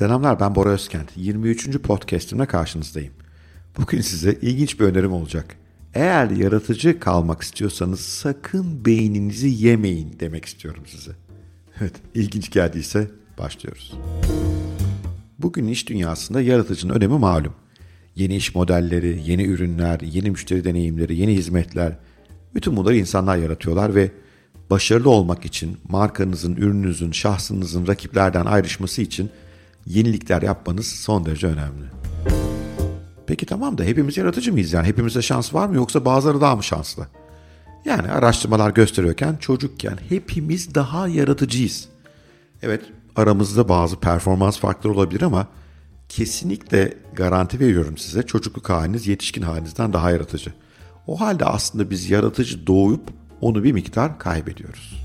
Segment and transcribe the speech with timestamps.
[0.00, 1.10] Selamlar ben Bora Özkent.
[1.16, 1.78] 23.
[1.78, 3.12] podcast'imle karşınızdayım.
[3.78, 5.56] Bugün size ilginç bir önerim olacak.
[5.94, 11.10] Eğer yaratıcı kalmak istiyorsanız sakın beyninizi yemeyin demek istiyorum size.
[11.80, 13.94] Evet, ilginç geldiyse başlıyoruz.
[15.38, 17.54] Bugün iş dünyasında yaratıcının önemi malum.
[18.16, 21.96] Yeni iş modelleri, yeni ürünler, yeni müşteri deneyimleri, yeni hizmetler,
[22.54, 24.10] bütün bunları insanlar yaratıyorlar ve
[24.70, 29.30] başarılı olmak için markanızın, ürününüzün, şahsınızın rakiplerden ayrışması için
[29.86, 31.84] yenilikler yapmanız son derece önemli.
[33.26, 34.86] Peki tamam da hepimiz yaratıcı mıyız yani?
[34.86, 37.06] Hepimize şans var mı yoksa bazıları daha mı şanslı?
[37.84, 41.88] Yani araştırmalar gösteriyorken çocukken hepimiz daha yaratıcıyız.
[42.62, 42.82] Evet
[43.16, 45.46] aramızda bazı performans farkları olabilir ama
[46.08, 50.52] kesinlikle garanti veriyorum size çocukluk haliniz yetişkin halinizden daha yaratıcı.
[51.06, 53.02] O halde aslında biz yaratıcı doğup
[53.40, 55.04] onu bir miktar kaybediyoruz.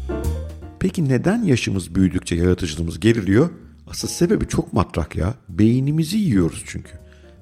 [0.80, 3.49] Peki neden yaşımız büyüdükçe yaratıcılığımız geriliyor?
[3.88, 5.34] Asıl sebebi çok matrak ya.
[5.50, 6.91] Beynimizi yiyoruz çünkü.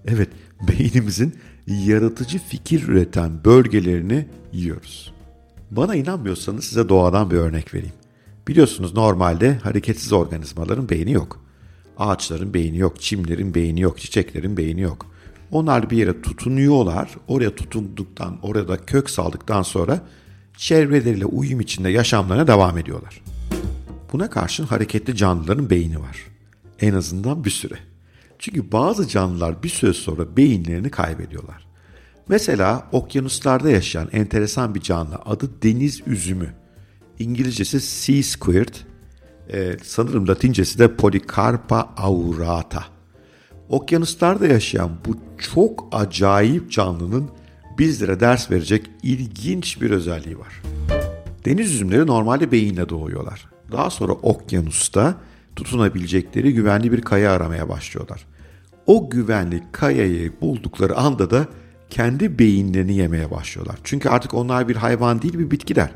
[0.05, 0.30] Evet,
[0.67, 1.36] beynimizin
[1.67, 5.14] yaratıcı fikir üreten bölgelerini yiyoruz.
[5.71, 7.94] Bana inanmıyorsanız size doğadan bir örnek vereyim.
[8.47, 11.44] Biliyorsunuz normalde hareketsiz organizmaların beyni yok.
[11.97, 15.05] Ağaçların beyni yok, çimlerin beyni yok, çiçeklerin beyni yok.
[15.52, 17.09] Onlar bir yere tutunuyorlar.
[17.27, 20.02] Oraya tutunduktan, orada kök saldıktan sonra
[20.58, 23.21] çevreleriyle uyum içinde yaşamlarına devam ediyorlar.
[24.14, 26.33] Buna karşın hareketli canlıların beyni var.
[26.84, 27.76] En azından bir süre.
[28.39, 31.67] Çünkü bazı canlılar bir süre sonra beyinlerini kaybediyorlar.
[32.28, 36.54] Mesela okyanuslarda yaşayan enteresan bir canlı adı deniz üzümü.
[37.20, 38.86] İngilizcesi sea squirt,
[39.54, 42.84] ee, sanırım latincesi de Polycarpa aurata.
[43.70, 45.17] Okyanuslarda yaşayan bu
[45.54, 47.30] çok acayip canlının
[47.78, 50.61] bizlere ders verecek ilginç bir özelliği var.
[51.45, 53.50] Deniz üzümleri normalde beyinle doğuyorlar.
[53.72, 55.16] Daha sonra okyanusta
[55.55, 58.25] tutunabilecekleri güvenli bir kaya aramaya başlıyorlar.
[58.85, 61.47] O güvenli kayayı buldukları anda da
[61.89, 63.75] kendi beyinlerini yemeye başlıyorlar.
[63.83, 65.92] Çünkü artık onlar bir hayvan değil bir bitkiler.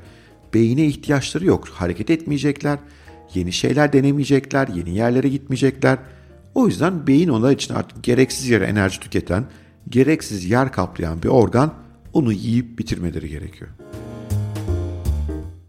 [0.53, 1.67] Beyine ihtiyaçları yok.
[1.67, 2.79] Hareket etmeyecekler,
[3.33, 5.97] yeni şeyler denemeyecekler, yeni yerlere gitmeyecekler.
[6.55, 9.45] O yüzden beyin onlar için artık gereksiz yere enerji tüketen,
[9.89, 11.73] gereksiz yer kaplayan bir organ
[12.13, 13.69] onu yiyip bitirmeleri gerekiyor.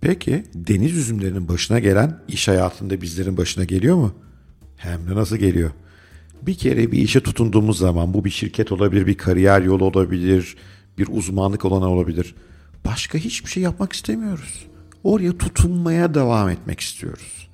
[0.00, 4.14] Peki deniz üzümlerinin başına gelen iş hayatında bizlerin başına geliyor mu?
[4.76, 5.70] Hem de nasıl geliyor?
[6.42, 10.56] Bir kere bir işe tutunduğumuz zaman bu bir şirket olabilir, bir kariyer yolu olabilir,
[10.98, 12.34] bir uzmanlık alanı olabilir.
[12.84, 14.66] Başka hiçbir şey yapmak istemiyoruz.
[15.04, 17.48] Oraya tutunmaya devam etmek istiyoruz.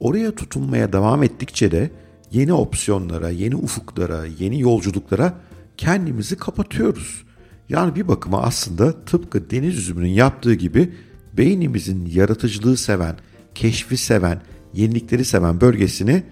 [0.00, 1.90] Oraya tutunmaya devam ettikçe de
[2.32, 5.34] yeni opsiyonlara, yeni ufuklara, yeni yolculuklara
[5.76, 7.24] kendimizi kapatıyoruz.
[7.68, 10.92] Yani bir bakıma aslında tıpkı deniz üzümünün yaptığı gibi
[11.38, 13.16] beynimizin yaratıcılığı seven,
[13.54, 14.42] keşfi seven,
[14.74, 16.22] yenilikleri seven bölgesini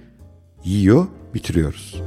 [0.64, 2.02] yiyor, bitiriyoruz.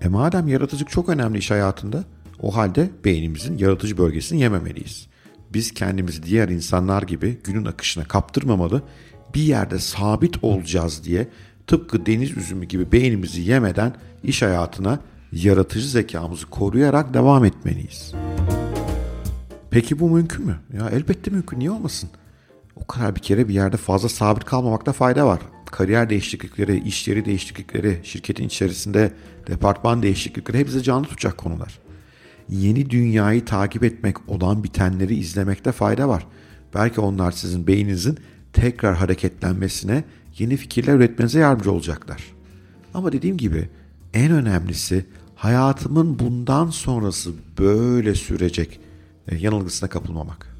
[0.00, 2.04] E madem yaratıcılık çok önemli iş hayatında,
[2.40, 5.06] o halde beynimizin yaratıcı bölgesini yememeliyiz.
[5.54, 8.82] Biz kendimizi diğer insanlar gibi günün akışına kaptırmamalı,
[9.34, 11.28] bir yerde sabit olacağız diye
[11.66, 15.00] tıpkı deniz üzümü gibi beynimizi yemeden iş hayatına
[15.32, 18.14] yaratıcı zekamızı koruyarak devam etmeliyiz.
[19.72, 20.56] Peki bu mümkün mü?
[20.76, 21.58] Ya elbette mümkün.
[21.58, 22.10] Niye olmasın?
[22.76, 25.40] O kadar bir kere bir yerde fazla sabit kalmamakta fayda var.
[25.66, 29.12] Kariyer değişiklikleri, iş yeri değişiklikleri, şirketin içerisinde
[29.46, 31.78] departman değişiklikleri hepsi canlı tutacak konular.
[32.48, 36.26] Yeni dünyayı takip etmek, olan bitenleri izlemekte fayda var.
[36.74, 38.18] Belki onlar sizin beyninizin
[38.52, 40.04] tekrar hareketlenmesine,
[40.38, 42.24] yeni fikirler üretmenize yardımcı olacaklar.
[42.94, 43.68] Ama dediğim gibi
[44.14, 48.80] en önemlisi hayatımın bundan sonrası böyle sürecek
[49.30, 50.56] yanılgısına kapılmamak.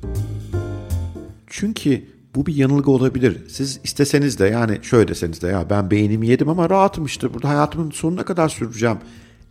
[1.47, 3.39] Çünkü bu bir yanılgı olabilir.
[3.49, 7.49] Siz isteseniz de yani şöyle deseniz de ya ben beynimi yedim ama rahatım işte burada
[7.49, 8.99] hayatımın sonuna kadar süreceğim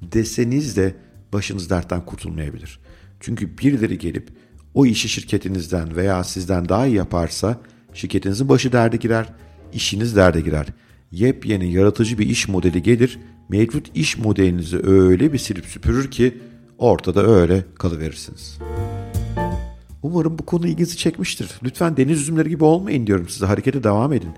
[0.01, 0.95] deseniz de
[1.33, 2.79] başınız dertten kurtulmayabilir.
[3.19, 4.29] Çünkü birileri gelip
[4.73, 7.59] o işi şirketinizden veya sizden daha iyi yaparsa
[7.93, 9.33] şirketinizin başı derde girer,
[9.73, 10.67] işiniz derde girer.
[11.11, 13.19] Yepyeni yaratıcı bir iş modeli gelir,
[13.49, 16.37] mevcut iş modelinizi öyle bir silip süpürür ki
[16.77, 18.57] ortada öyle kalıverirsiniz.
[20.03, 21.51] Umarım bu konu ilginizi çekmiştir.
[21.63, 23.45] Lütfen deniz üzümleri gibi olmayın diyorum size.
[23.45, 24.31] Harekete devam edin.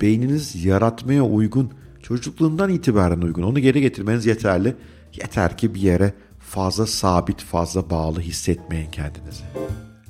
[0.00, 1.70] Beyniniz yaratmaya uygun.
[2.02, 3.42] Çocukluğundan itibaren uygun.
[3.42, 4.76] Onu geri getirmeniz yeterli.
[5.14, 9.42] Yeter ki bir yere fazla sabit, fazla bağlı hissetmeyin kendinizi.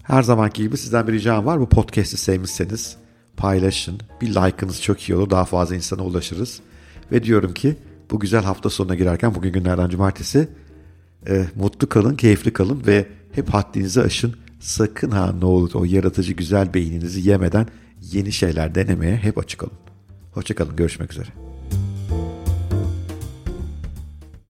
[0.02, 1.61] Her zamanki gibi sizden bir ricam var.
[1.61, 2.96] Bu podcast'i sevmişseniz
[3.37, 4.00] paylaşın.
[4.20, 5.31] Bir like'ınız çok iyi olur.
[5.31, 6.61] Daha fazla insana ulaşırız.
[7.12, 7.76] Ve diyorum ki
[8.11, 10.49] bu güzel hafta sonuna girerken bugün günlerden cumartesi
[11.28, 14.34] e, mutlu kalın, keyifli kalın ve hep haddinizi aşın.
[14.60, 17.66] Sakın ha ne olur o yaratıcı güzel beyninizi yemeden
[18.12, 19.78] yeni şeyler denemeye hep açık olun.
[20.32, 21.48] Hoşçakalın, görüşmek üzere.